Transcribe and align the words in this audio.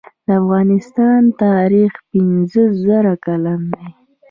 د 0.25 0.29
افغانستان 0.41 1.21
تاریخ 1.43 1.91
پنځه 2.11 2.63
زره 2.83 3.13
کلن 3.25 3.61
دی 3.73 3.87